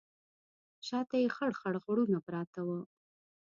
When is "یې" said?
1.21-1.27